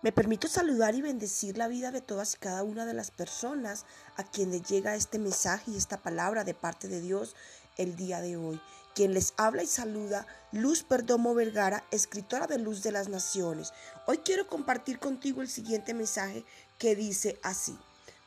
Me 0.00 0.12
permito 0.12 0.46
saludar 0.46 0.94
y 0.94 1.02
bendecir 1.02 1.58
la 1.58 1.66
vida 1.66 1.90
de 1.90 2.00
todas 2.00 2.34
y 2.34 2.38
cada 2.38 2.62
una 2.62 2.86
de 2.86 2.94
las 2.94 3.10
personas 3.10 3.84
a 4.16 4.22
quienes 4.22 4.62
llega 4.62 4.94
este 4.94 5.18
mensaje 5.18 5.72
y 5.72 5.76
esta 5.76 5.96
palabra 5.96 6.44
de 6.44 6.54
parte 6.54 6.86
de 6.86 7.00
Dios 7.00 7.34
el 7.76 7.96
día 7.96 8.20
de 8.20 8.36
hoy. 8.36 8.60
Quien 8.94 9.12
les 9.12 9.34
habla 9.36 9.64
y 9.64 9.66
saluda, 9.66 10.24
Luz 10.52 10.84
Perdomo 10.84 11.34
Vergara, 11.34 11.82
escritora 11.90 12.46
de 12.46 12.58
Luz 12.58 12.84
de 12.84 12.92
las 12.92 13.08
Naciones. 13.08 13.72
Hoy 14.06 14.18
quiero 14.18 14.46
compartir 14.46 15.00
contigo 15.00 15.42
el 15.42 15.48
siguiente 15.48 15.94
mensaje 15.94 16.44
que 16.78 16.94
dice 16.94 17.40
así. 17.42 17.76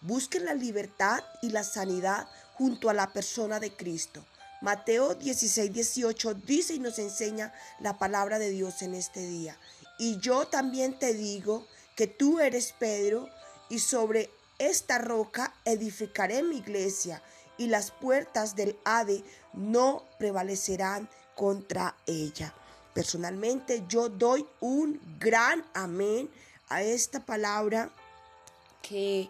Busquen 0.02 0.44
la 0.44 0.54
libertad 0.54 1.24
y 1.42 1.52
la 1.52 1.64
sanidad 1.64 2.28
junto 2.56 2.90
a 2.90 2.94
la 2.94 3.14
persona 3.14 3.62
de 3.62 3.74
Cristo. 3.74 4.26
Mateo 4.62 5.16
16, 5.16 5.72
18 5.72 6.34
dice 6.34 6.74
y 6.74 6.80
nos 6.80 7.00
enseña 7.00 7.54
la 7.80 7.98
palabra 7.98 8.40
de 8.40 8.50
Dios 8.50 8.82
en 8.82 8.94
este 8.94 9.26
día. 9.26 9.58
Y 10.02 10.18
yo 10.18 10.48
también 10.48 10.98
te 10.98 11.14
digo 11.14 11.68
que 11.96 12.08
tú 12.08 12.40
eres 12.40 12.74
Pedro 12.80 13.30
y 13.70 13.78
sobre 13.78 14.32
esta 14.58 14.98
roca 14.98 15.54
edificaré 15.64 16.42
mi 16.42 16.58
iglesia 16.58 17.22
y 17.60 17.68
las 17.68 17.92
puertas 17.92 18.56
del 18.56 18.80
Ade 18.84 19.24
no 19.54 20.04
prevalecerán 20.18 21.08
contra 21.36 21.96
ella. 22.08 22.52
Personalmente 22.96 23.84
yo 23.88 24.10
doy 24.10 24.44
un 24.60 25.00
gran 25.20 25.64
amén 25.76 26.32
a 26.70 26.82
esta 26.82 27.24
palabra 27.24 27.92
que 28.82 29.30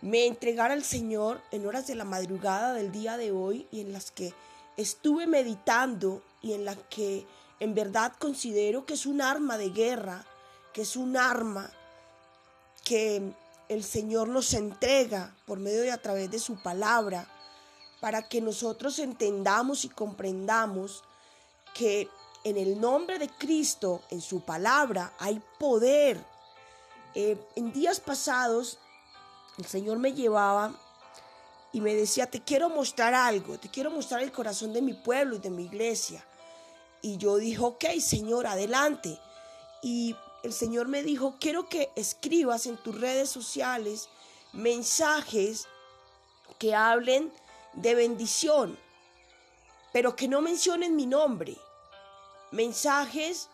me 0.00 0.28
entregara 0.28 0.74
el 0.74 0.84
Señor 0.84 1.42
en 1.50 1.66
horas 1.66 1.88
de 1.88 1.96
la 1.96 2.04
madrugada 2.04 2.72
del 2.72 2.92
día 2.92 3.16
de 3.16 3.32
hoy 3.32 3.66
y 3.72 3.80
en 3.80 3.92
las 3.92 4.12
que 4.12 4.32
estuve 4.76 5.26
meditando 5.26 6.22
y 6.40 6.52
en 6.52 6.64
la 6.64 6.76
que 6.76 7.26
en 7.60 7.74
verdad 7.74 8.12
considero 8.18 8.86
que 8.86 8.94
es 8.94 9.06
un 9.06 9.20
arma 9.20 9.58
de 9.58 9.70
guerra, 9.70 10.24
que 10.72 10.82
es 10.82 10.96
un 10.96 11.16
arma 11.16 11.70
que 12.84 13.32
el 13.68 13.84
Señor 13.84 14.28
nos 14.28 14.54
entrega 14.54 15.34
por 15.46 15.58
medio 15.58 15.84
y 15.84 15.90
a 15.90 16.00
través 16.00 16.30
de 16.30 16.38
su 16.38 16.62
palabra, 16.62 17.28
para 18.00 18.28
que 18.28 18.40
nosotros 18.40 18.98
entendamos 18.98 19.84
y 19.84 19.88
comprendamos 19.88 21.02
que 21.74 22.08
en 22.44 22.56
el 22.56 22.80
nombre 22.80 23.18
de 23.18 23.28
Cristo, 23.28 24.02
en 24.10 24.20
su 24.20 24.40
palabra, 24.40 25.12
hay 25.18 25.42
poder. 25.58 26.24
Eh, 27.14 27.36
en 27.56 27.72
días 27.72 28.00
pasados, 28.00 28.78
el 29.58 29.66
Señor 29.66 29.98
me 29.98 30.12
llevaba 30.12 30.72
y 31.72 31.80
me 31.80 31.94
decía, 31.94 32.30
te 32.30 32.40
quiero 32.42 32.70
mostrar 32.70 33.12
algo, 33.14 33.58
te 33.58 33.68
quiero 33.68 33.90
mostrar 33.90 34.22
el 34.22 34.32
corazón 34.32 34.72
de 34.72 34.80
mi 34.80 34.94
pueblo 34.94 35.36
y 35.36 35.40
de 35.40 35.50
mi 35.50 35.64
iglesia. 35.64 36.24
Y 37.02 37.16
yo 37.16 37.36
dije, 37.36 37.60
ok, 37.60 37.84
Señor, 38.00 38.46
adelante. 38.46 39.18
Y 39.82 40.16
el 40.42 40.52
Señor 40.52 40.88
me 40.88 41.02
dijo, 41.02 41.36
quiero 41.40 41.68
que 41.68 41.90
escribas 41.96 42.66
en 42.66 42.76
tus 42.76 43.00
redes 43.00 43.30
sociales 43.30 44.08
mensajes 44.52 45.66
que 46.58 46.74
hablen 46.74 47.32
de 47.74 47.94
bendición, 47.94 48.78
pero 49.92 50.16
que 50.16 50.28
no 50.28 50.40
mencionen 50.40 50.96
mi 50.96 51.06
nombre. 51.06 51.56
Mensajes 52.50 53.48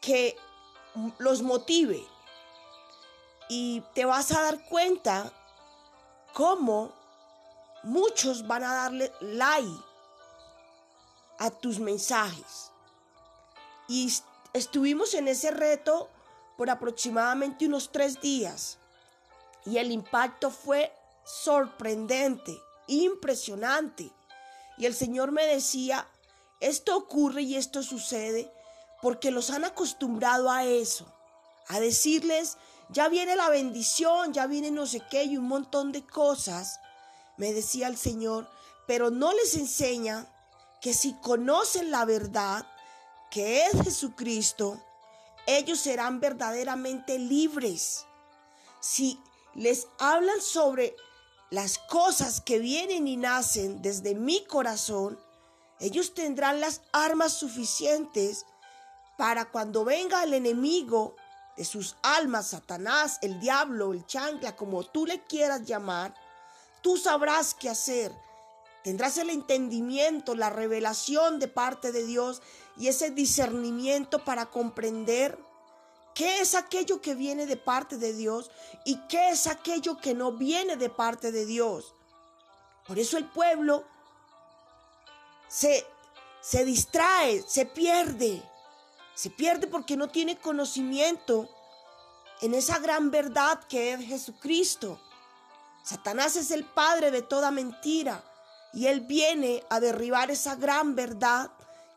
que 0.00 0.36
los 1.18 1.42
motive. 1.42 2.04
Y 3.48 3.82
te 3.94 4.04
vas 4.04 4.32
a 4.32 4.42
dar 4.42 4.64
cuenta 4.68 5.32
cómo 6.34 6.92
muchos 7.84 8.46
van 8.46 8.64
a 8.64 8.74
darle 8.74 9.12
like 9.20 9.85
a 11.38 11.50
tus 11.50 11.78
mensajes. 11.78 12.70
Y 13.88 14.12
estuvimos 14.52 15.14
en 15.14 15.28
ese 15.28 15.50
reto 15.50 16.08
por 16.56 16.70
aproximadamente 16.70 17.66
unos 17.66 17.92
tres 17.92 18.20
días. 18.20 18.78
Y 19.64 19.78
el 19.78 19.90
impacto 19.90 20.50
fue 20.50 20.92
sorprendente, 21.24 22.60
impresionante. 22.86 24.12
Y 24.78 24.86
el 24.86 24.94
Señor 24.94 25.32
me 25.32 25.46
decía, 25.46 26.08
esto 26.60 26.96
ocurre 26.96 27.42
y 27.42 27.56
esto 27.56 27.82
sucede 27.82 28.52
porque 29.02 29.30
los 29.30 29.50
han 29.50 29.64
acostumbrado 29.64 30.50
a 30.50 30.64
eso, 30.64 31.06
a 31.68 31.80
decirles, 31.80 32.56
ya 32.88 33.08
viene 33.08 33.36
la 33.36 33.48
bendición, 33.50 34.32
ya 34.32 34.46
viene 34.46 34.70
no 34.70 34.86
sé 34.86 35.02
qué 35.10 35.24
y 35.24 35.36
un 35.36 35.48
montón 35.48 35.92
de 35.92 36.06
cosas 36.06 36.80
me 37.36 37.52
decía 37.52 37.88
el 37.88 37.96
Señor, 37.96 38.48
pero 38.86 39.10
no 39.10 39.32
les 39.32 39.54
enseña 39.56 40.26
que 40.86 40.94
si 40.94 41.14
conocen 41.14 41.90
la 41.90 42.04
verdad, 42.04 42.64
que 43.28 43.66
es 43.66 43.72
Jesucristo, 43.82 44.80
ellos 45.44 45.80
serán 45.80 46.20
verdaderamente 46.20 47.18
libres. 47.18 48.06
Si 48.78 49.20
les 49.56 49.88
hablan 49.98 50.40
sobre 50.40 50.94
las 51.50 51.78
cosas 51.78 52.40
que 52.40 52.60
vienen 52.60 53.08
y 53.08 53.16
nacen 53.16 53.82
desde 53.82 54.14
mi 54.14 54.44
corazón, 54.44 55.18
ellos 55.80 56.14
tendrán 56.14 56.60
las 56.60 56.82
armas 56.92 57.32
suficientes 57.32 58.46
para 59.18 59.46
cuando 59.46 59.84
venga 59.84 60.22
el 60.22 60.34
enemigo 60.34 61.16
de 61.56 61.64
sus 61.64 61.96
almas, 62.04 62.50
Satanás, 62.50 63.18
el 63.22 63.40
diablo, 63.40 63.92
el 63.92 64.06
chancla, 64.06 64.54
como 64.54 64.84
tú 64.84 65.04
le 65.04 65.24
quieras 65.24 65.64
llamar, 65.64 66.14
tú 66.80 66.96
sabrás 66.96 67.54
qué 67.54 67.70
hacer. 67.70 68.25
Tendrás 68.86 69.18
el 69.18 69.30
entendimiento, 69.30 70.36
la 70.36 70.48
revelación 70.48 71.40
de 71.40 71.48
parte 71.48 71.90
de 71.90 72.06
Dios 72.06 72.40
y 72.76 72.86
ese 72.86 73.10
discernimiento 73.10 74.24
para 74.24 74.46
comprender 74.46 75.36
qué 76.14 76.38
es 76.38 76.54
aquello 76.54 77.00
que 77.00 77.16
viene 77.16 77.46
de 77.46 77.56
parte 77.56 77.96
de 77.96 78.12
Dios 78.12 78.48
y 78.84 78.96
qué 79.08 79.30
es 79.30 79.48
aquello 79.48 79.96
que 79.96 80.14
no 80.14 80.30
viene 80.30 80.76
de 80.76 80.88
parte 80.88 81.32
de 81.32 81.46
Dios. 81.46 81.96
Por 82.86 83.00
eso 83.00 83.18
el 83.18 83.24
pueblo 83.24 83.82
se, 85.48 85.84
se 86.40 86.64
distrae, 86.64 87.42
se 87.44 87.66
pierde. 87.66 88.40
Se 89.16 89.30
pierde 89.30 89.66
porque 89.66 89.96
no 89.96 90.10
tiene 90.10 90.38
conocimiento 90.38 91.48
en 92.40 92.54
esa 92.54 92.78
gran 92.78 93.10
verdad 93.10 93.64
que 93.64 93.94
es 93.94 94.06
Jesucristo. 94.06 95.00
Satanás 95.82 96.36
es 96.36 96.52
el 96.52 96.64
padre 96.64 97.10
de 97.10 97.22
toda 97.22 97.50
mentira 97.50 98.22
y 98.72 98.86
él 98.86 99.00
viene 99.00 99.64
a 99.70 99.80
derribar 99.80 100.30
esa 100.30 100.54
gran 100.54 100.94
verdad 100.94 101.50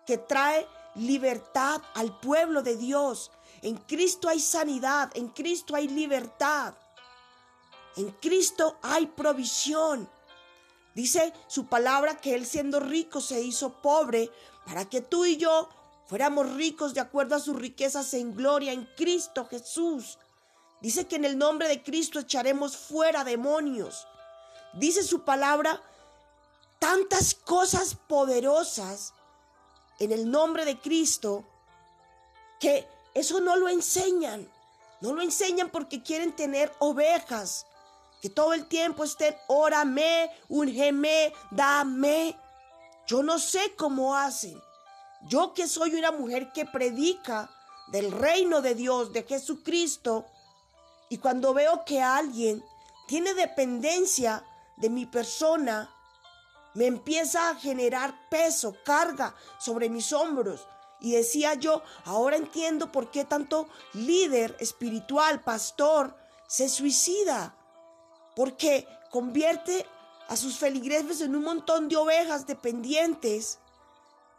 que 0.05 0.17
trae 0.17 0.67
libertad 0.95 1.81
al 1.93 2.17
pueblo 2.19 2.61
de 2.61 2.75
Dios. 2.75 3.31
En 3.61 3.75
Cristo 3.77 4.29
hay 4.29 4.39
sanidad, 4.39 5.11
en 5.15 5.27
Cristo 5.29 5.75
hay 5.75 5.87
libertad, 5.87 6.73
en 7.97 8.11
Cristo 8.11 8.77
hay 8.81 9.07
provisión. 9.07 10.09
Dice 10.95 11.33
su 11.47 11.67
palabra 11.67 12.17
que 12.17 12.33
Él 12.33 12.45
siendo 12.45 12.79
rico 12.79 13.21
se 13.21 13.41
hizo 13.41 13.81
pobre 13.81 14.31
para 14.65 14.85
que 14.85 15.01
tú 15.01 15.25
y 15.25 15.37
yo 15.37 15.69
fuéramos 16.07 16.53
ricos 16.53 16.93
de 16.93 17.01
acuerdo 17.01 17.35
a 17.35 17.39
sus 17.39 17.55
riquezas 17.55 18.13
en 18.13 18.35
gloria 18.35 18.71
en 18.71 18.85
Cristo 18.97 19.45
Jesús. 19.45 20.17
Dice 20.81 21.07
que 21.07 21.17
en 21.17 21.25
el 21.25 21.37
nombre 21.37 21.67
de 21.67 21.83
Cristo 21.83 22.19
echaremos 22.19 22.77
fuera 22.77 23.23
demonios. 23.23 24.07
Dice 24.73 25.03
su 25.03 25.23
palabra 25.23 25.81
tantas 26.79 27.35
cosas 27.35 27.95
poderosas 27.95 29.13
en 29.99 30.11
el 30.11 30.31
nombre 30.31 30.65
de 30.65 30.79
Cristo 30.79 31.43
que 32.59 32.87
eso 33.13 33.39
no 33.41 33.55
lo 33.55 33.69
enseñan. 33.69 34.49
No 35.01 35.13
lo 35.13 35.21
enseñan 35.21 35.69
porque 35.69 36.03
quieren 36.03 36.35
tener 36.35 36.71
ovejas. 36.79 37.65
Que 38.21 38.29
todo 38.29 38.53
el 38.53 38.67
tiempo 38.67 39.03
estén, 39.03 39.35
órame, 39.47 40.29
ungeme, 40.49 41.33
dame. 41.51 42.37
Yo 43.07 43.23
no 43.23 43.39
sé 43.39 43.75
cómo 43.77 44.15
hacen. 44.15 44.61
Yo 45.27 45.53
que 45.53 45.67
soy 45.67 45.95
una 45.95 46.11
mujer 46.11 46.51
que 46.51 46.65
predica 46.65 47.49
del 47.87 48.11
reino 48.11 48.61
de 48.61 48.75
Dios, 48.75 49.13
de 49.13 49.23
Jesucristo, 49.23 50.25
y 51.09 51.17
cuando 51.17 51.53
veo 51.53 51.83
que 51.85 52.01
alguien 52.01 52.63
tiene 53.07 53.33
dependencia 53.33 54.45
de 54.77 54.89
mi 54.89 55.05
persona, 55.05 55.89
me 56.79 56.87
empieza 56.87 57.49
a 57.49 57.55
generar 57.55 58.29
peso, 58.29 58.73
carga 58.85 59.35
sobre 59.59 59.89
mis 59.89 60.13
hombros. 60.13 60.65
Y 61.01 61.11
decía 61.11 61.55
yo, 61.55 61.83
ahora 62.05 62.37
entiendo 62.37 62.89
por 62.89 63.11
qué 63.11 63.25
tanto 63.25 63.67
líder 63.91 64.55
espiritual, 64.61 65.43
pastor, 65.43 66.15
se 66.47 66.69
suicida. 66.69 67.53
Porque 68.33 68.87
convierte 69.11 69.85
a 70.29 70.37
sus 70.37 70.57
feligreses 70.57 71.19
en 71.19 71.35
un 71.35 71.43
montón 71.43 71.89
de 71.89 71.97
ovejas 71.97 72.47
dependientes 72.47 73.59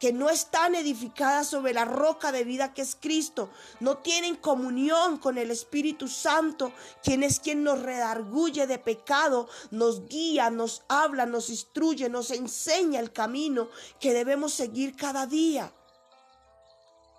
que 0.01 0.11
no 0.11 0.31
están 0.31 0.73
edificadas 0.73 1.45
sobre 1.45 1.75
la 1.75 1.85
roca 1.85 2.31
de 2.31 2.43
vida 2.43 2.73
que 2.73 2.81
es 2.81 2.97
Cristo, 2.99 3.51
no 3.79 3.99
tienen 3.99 4.35
comunión 4.35 5.19
con 5.19 5.37
el 5.37 5.51
Espíritu 5.51 6.07
Santo, 6.07 6.73
quien 7.03 7.21
es 7.21 7.39
quien 7.39 7.63
nos 7.63 7.83
redarguye 7.83 8.65
de 8.65 8.79
pecado, 8.79 9.47
nos 9.69 10.07
guía, 10.07 10.49
nos 10.49 10.81
habla, 10.87 11.27
nos 11.27 11.51
instruye, 11.51 12.09
nos 12.09 12.31
enseña 12.31 12.99
el 12.99 13.13
camino 13.13 13.69
que 13.99 14.11
debemos 14.11 14.55
seguir 14.55 14.95
cada 14.95 15.27
día. 15.27 15.71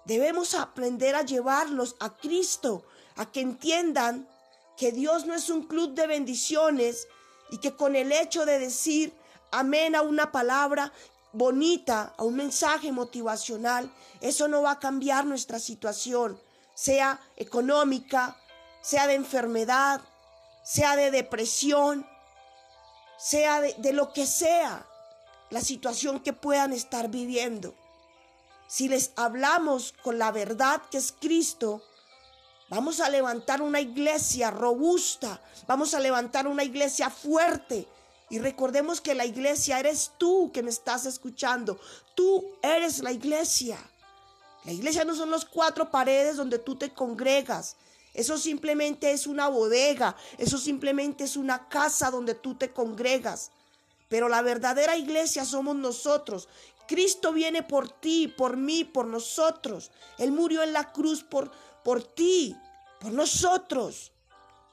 Debemos 0.05 0.57
aprender 0.57 1.15
a 1.15 1.23
llevarlos 1.23 1.95
a 2.01 2.17
Cristo, 2.17 2.83
a 3.15 3.31
que 3.31 3.43
entiendan 3.43 4.29
que 4.77 4.91
Dios 4.91 5.25
no 5.25 5.37
es 5.37 5.51
un 5.51 5.69
club 5.69 5.95
de 5.95 6.09
bendiciones 6.09 7.07
y 7.53 7.59
que 7.59 7.77
con 7.77 7.95
el 7.95 8.11
hecho 8.11 8.45
de 8.45 8.59
decir 8.59 9.15
amén 9.53 9.95
a 9.95 10.03
una 10.03 10.33
palabra 10.33 10.93
bonita, 11.33 12.15
a 12.17 12.25
un 12.25 12.37
mensaje 12.37 12.93
motivacional, 12.93 13.91
eso 14.21 14.49
no 14.49 14.63
va 14.63 14.73
a 14.73 14.79
cambiar 14.79 15.25
nuestra 15.25 15.59
situación, 15.59 16.41
sea 16.75 17.21
económica, 17.37 18.37
sea 18.83 19.07
de 19.07 19.15
enfermedad, 19.15 20.01
sea 20.63 20.97
de 20.97 21.11
depresión, 21.11 22.07
sea 23.19 23.61
de, 23.61 23.75
de 23.79 23.93
lo 23.93 24.13
que 24.13 24.27
sea 24.27 24.87
la 25.51 25.61
situación 25.61 26.21
que 26.21 26.33
puedan 26.33 26.73
estar 26.73 27.09
viviendo. 27.09 27.75
Si 28.67 28.89
les 28.89 29.13
hablamos 29.17 29.93
con 30.03 30.19
la 30.19 30.31
verdad 30.33 30.81
que 30.91 30.97
es 30.97 31.13
Cristo, 31.13 31.83
vamos 32.71 33.01
a 33.01 33.11
levantar 33.11 33.61
una 33.61 33.81
iglesia 33.81 34.51
robusta, 34.51 35.41
vamos 35.67 35.93
a 35.93 36.01
levantar 36.01 36.47
una 36.47 36.65
iglesia 36.65 37.11
fuerte. 37.11 37.87
Y 38.33 38.39
recordemos 38.39 39.03
que 39.03 39.15
la 39.15 39.27
iglesia 39.27 39.79
eres 39.79 40.13
tú 40.17 40.51
que 40.55 40.63
me 40.63 40.71
estás 40.71 41.05
escuchando. 41.05 41.79
Tú 42.15 42.43
eres 42.63 43.01
la 43.01 43.13
iglesia. 43.13 43.79
La 44.65 44.73
iglesia 44.73 45.05
no 45.05 45.15
son 45.15 45.31
los 45.31 45.45
cuatro 45.45 45.91
paredes 45.91 46.39
donde 46.39 46.59
tú 46.59 46.75
te 46.77 46.95
congregas. 46.95 47.77
Eso 48.15 48.39
simplemente 48.39 49.13
es 49.13 49.27
una 49.27 49.49
bodega. 49.49 50.17
Eso 50.39 50.57
simplemente 50.57 51.25
es 51.25 51.37
una 51.37 51.69
casa 51.69 52.11
donde 52.11 52.35
tú 52.35 52.55
te 52.55 52.73
congregas. 52.73 53.51
Pero 54.09 54.31
la 54.31 54.41
verdadera 54.41 54.97
iglesia 54.97 55.45
somos 55.45 55.77
nosotros. 55.77 56.49
Cristo 56.89 57.35
viene 57.35 57.63
por 57.63 57.91
ti, 57.91 58.29
por 58.29 58.57
mí, 58.57 58.83
por 58.83 59.05
nosotros. 59.05 59.91
Él 60.17 60.33
murió 60.33 60.63
en 60.63 60.73
la 60.73 60.91
cruz 60.91 61.23
por, 61.23 61.53
por 61.85 62.03
ti, 62.03 62.57
por 62.99 63.13
nosotros, 63.13 64.11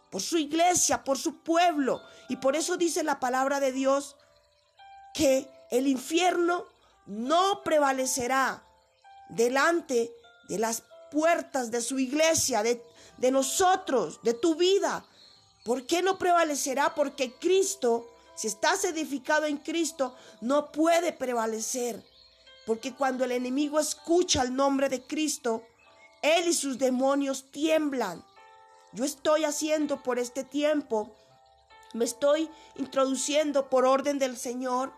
por 0.09 0.21
su 0.21 0.37
iglesia, 0.37 1.03
por 1.03 1.17
su 1.17 1.41
pueblo. 1.41 2.01
Y 2.27 2.37
por 2.37 2.55
eso 2.55 2.77
dice 2.77 3.03
la 3.03 3.19
palabra 3.19 3.59
de 3.59 3.71
Dios 3.71 4.15
que 5.13 5.49
el 5.71 5.87
infierno 5.87 6.65
no 7.05 7.61
prevalecerá 7.63 8.63
delante 9.29 10.11
de 10.47 10.59
las 10.59 10.83
puertas 11.11 11.71
de 11.71 11.81
su 11.81 11.99
iglesia, 11.99 12.63
de, 12.63 12.83
de 13.17 13.31
nosotros, 13.31 14.19
de 14.23 14.33
tu 14.33 14.55
vida. 14.55 15.05
¿Por 15.63 15.85
qué 15.85 16.01
no 16.01 16.17
prevalecerá? 16.17 16.95
Porque 16.95 17.33
Cristo 17.33 18.09
si 18.39 18.47
estás 18.47 18.85
edificado 18.85 19.47
en 19.47 19.57
Cristo, 19.57 20.15
no 20.39 20.71
puede 20.71 21.11
prevalecer. 21.11 22.01
Porque 22.65 22.95
cuando 22.95 23.25
el 23.25 23.33
enemigo 23.33 23.81
escucha 23.81 24.43
el 24.43 24.55
nombre 24.55 24.87
de 24.87 25.01
Cristo, 25.01 25.61
él 26.21 26.47
y 26.47 26.53
sus 26.53 26.77
demonios 26.77 27.51
tiemblan. 27.51 28.23
Yo 28.91 29.05
estoy 29.05 29.45
haciendo 29.45 30.01
por 30.01 30.19
este 30.19 30.43
tiempo, 30.43 31.15
me 31.93 32.05
estoy 32.05 32.49
introduciendo 32.75 33.69
por 33.69 33.85
orden 33.85 34.19
del 34.19 34.37
Señor 34.37 34.93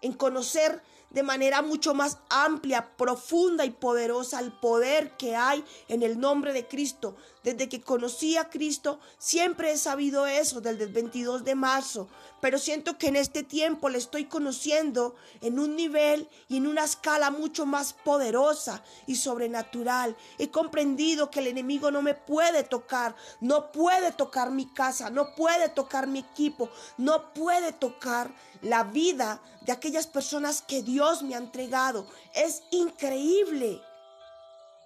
en 0.00 0.12
conocer 0.12 0.82
de 1.12 1.22
manera 1.22 1.62
mucho 1.62 1.94
más 1.94 2.18
amplia, 2.28 2.96
profunda 2.96 3.64
y 3.64 3.70
poderosa 3.70 4.40
el 4.40 4.52
poder 4.52 5.16
que 5.16 5.36
hay 5.36 5.64
en 5.88 6.02
el 6.02 6.18
nombre 6.18 6.52
de 6.52 6.66
Cristo. 6.66 7.16
Desde 7.42 7.68
que 7.68 7.82
conocí 7.82 8.36
a 8.36 8.48
Cristo, 8.48 9.00
siempre 9.18 9.72
he 9.72 9.76
sabido 9.76 10.26
eso, 10.26 10.60
desde 10.60 10.84
el 10.84 10.92
22 10.92 11.44
de 11.44 11.54
marzo, 11.56 12.08
pero 12.40 12.58
siento 12.58 12.98
que 12.98 13.08
en 13.08 13.16
este 13.16 13.42
tiempo 13.42 13.88
le 13.88 13.98
estoy 13.98 14.26
conociendo 14.26 15.16
en 15.40 15.58
un 15.58 15.74
nivel 15.74 16.28
y 16.48 16.58
en 16.58 16.68
una 16.68 16.84
escala 16.84 17.30
mucho 17.30 17.66
más 17.66 17.92
poderosa 17.92 18.82
y 19.06 19.16
sobrenatural. 19.16 20.16
He 20.38 20.50
comprendido 20.50 21.30
que 21.30 21.40
el 21.40 21.48
enemigo 21.48 21.90
no 21.90 22.00
me 22.00 22.14
puede 22.14 22.62
tocar, 22.62 23.16
no 23.40 23.72
puede 23.72 24.12
tocar 24.12 24.52
mi 24.52 24.66
casa, 24.66 25.10
no 25.10 25.34
puede 25.34 25.68
tocar 25.68 26.06
mi 26.06 26.20
equipo, 26.20 26.70
no 26.96 27.32
puede 27.34 27.72
tocar 27.72 28.30
la 28.62 28.84
vida 28.84 29.40
de 29.60 29.72
aquellas 29.72 30.06
personas 30.06 30.62
que 30.62 30.82
Dios 30.82 31.22
me 31.22 31.34
ha 31.34 31.38
entregado. 31.38 32.06
Es 32.34 32.62
increíble. 32.70 33.82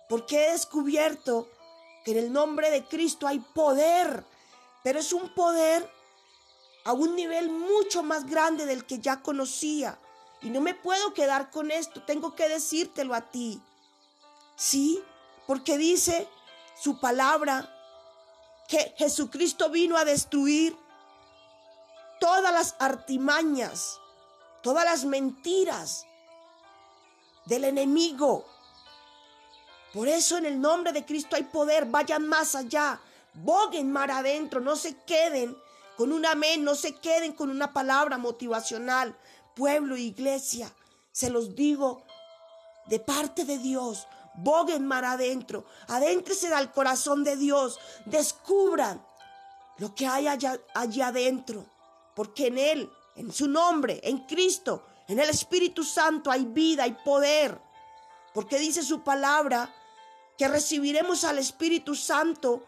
Porque 0.09 0.47
he 0.47 0.53
descubierto 0.53 1.49
que 2.05 2.13
en 2.13 2.19
el 2.19 2.33
nombre 2.33 2.71
de 2.71 2.85
Cristo 2.85 3.27
hay 3.27 3.39
poder. 3.39 4.25
Pero 4.83 4.99
es 4.99 5.13
un 5.13 5.33
poder 5.35 5.89
a 6.85 6.93
un 6.93 7.15
nivel 7.17 7.51
mucho 7.51 8.03
más 8.03 8.27
grande 8.27 8.65
del 8.65 8.87
que 8.87 8.99
ya 8.99 9.23
conocía. 9.23 9.99
Y 10.41 10.51
no 10.51 10.61
me 10.61 10.75
puedo 10.75 11.13
quedar 11.15 11.51
con 11.51 11.71
esto. 11.71 12.03
Tengo 12.05 12.35
que 12.35 12.49
decírtelo 12.49 13.15
a 13.15 13.31
ti. 13.31 13.61
Sí, 14.57 15.03
porque 15.47 15.77
dice 15.77 16.29
su 16.81 16.99
palabra 17.01 17.73
que 18.69 18.95
Jesucristo 18.97 19.69
vino 19.71 19.97
a 19.97 20.05
destruir 20.05 20.77
todas 22.19 22.53
las 22.53 22.77
artimañas, 22.79 24.01
todas 24.63 24.85
las 24.85 25.05
mentiras 25.05 26.07
del 27.47 27.65
enemigo. 27.65 28.45
Por 29.93 30.09
eso 30.09 30.37
en 30.37 30.47
el 30.47 30.61
nombre 30.61 30.93
de 30.93 31.05
Cristo 31.05 31.37
hay 31.37 31.45
poder. 31.45 31.87
Vayan 31.87 32.27
más 32.27 32.55
allá. 32.55 33.01
Boguen 33.35 33.91
mar 33.91 34.11
adentro. 34.11 34.61
No 34.61 34.77
se 34.77 34.97
queden 35.05 35.57
con 35.97 36.13
un 36.13 36.27
amén. 36.27 36.65
No 36.65 36.75
se 36.75 36.97
queden 36.97 37.33
con 37.33 37.51
una 37.51 37.73
palabra 37.73 38.19
motivacional. 38.19 39.17
Pueblo, 39.55 39.97
iglesia. 39.97 40.71
Se 41.13 41.31
los 41.31 41.55
digo 41.55 42.03
de 42.87 43.01
parte 43.01 43.45
de 43.45 43.59
Dios. 43.59 44.07
Boguen 44.35 44.87
mar 44.87 45.05
adentro. 45.05 45.65
Adéntrese 45.89 46.53
al 46.53 46.73
corazón 46.73 47.25
de 47.25 47.37
Dios. 47.37 47.79
Descubran 48.05 49.03
lo 49.79 49.95
que 49.95 50.07
hay 50.07 50.29
allá, 50.29 50.61
allá 50.75 51.09
adentro 51.09 51.65
porque 52.17 52.47
en 52.47 52.57
Él, 52.59 52.91
en 53.15 53.31
su 53.31 53.47
nombre, 53.47 54.01
en 54.03 54.21
Cristo, 54.21 54.83
en 55.07 55.21
el 55.21 55.29
Espíritu 55.29 55.85
Santo 55.85 56.31
hay 56.31 56.47
vida 56.47 56.87
y 56.87 56.93
poder, 56.93 57.61
porque 58.33 58.59
dice 58.59 58.83
su 58.83 59.03
palabra 59.03 59.73
que 60.39 60.49
recibiremos 60.49 61.25
al 61.25 61.39
Espíritu 61.39 61.95
Santo 61.95 62.65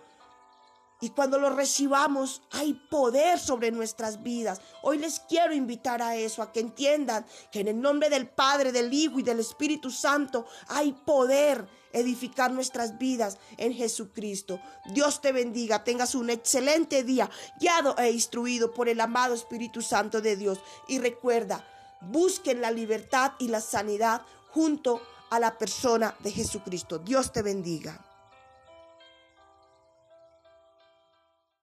y 1.01 1.11
cuando 1.11 1.39
lo 1.39 1.51
recibamos 1.51 2.43
hay 2.51 2.75
poder 2.75 3.39
sobre 3.39 3.71
nuestras 3.71 4.23
vidas. 4.23 4.61
Hoy 4.83 4.99
les 4.99 5.21
quiero 5.21 5.55
invitar 5.55 6.03
a 6.03 6.17
eso, 6.17 6.43
a 6.43 6.53
que 6.53 6.61
entiendan 6.61 7.25
que 7.53 7.61
en 7.61 7.69
el 7.69 7.81
nombre 7.81 8.11
del 8.11 8.29
Padre, 8.29 8.73
del 8.73 8.93
Hijo 8.93 9.21
y 9.21 9.23
del 9.23 9.39
Espíritu 9.39 9.91
Santo 9.91 10.47
hay 10.67 10.93
poder 10.93 11.69
edificar 11.93 12.51
nuestras 12.51 12.99
vidas 12.99 13.39
en 13.57 13.73
Jesucristo. 13.73 14.61
Dios 14.93 15.21
te 15.21 15.33
bendiga, 15.33 15.85
tengas 15.85 16.15
un 16.15 16.31
excelente 16.31 17.05
día, 17.05 17.31
guiado 17.61 17.97
e 17.97 18.11
instruido 18.11 18.75
por 18.75 18.89
el 18.89 19.01
amado 19.01 19.35
Espíritu 19.35 19.83
Santo 19.83 20.21
de 20.21 20.37
Dios. 20.37 20.59
Y 20.89 20.99
recuerda, 20.99 21.65
busquen 22.01 22.61
la 22.61 22.71
libertad 22.71 23.33
y 23.39 23.49
la 23.49 23.61
sanidad 23.61 24.23
junto 24.51 25.01
a 25.31 25.39
la 25.39 25.59
persona 25.59 26.17
de 26.21 26.33
Jesucristo. 26.33 26.99
Dios 26.99 27.33
te 27.33 27.43
bendiga. 27.43 28.08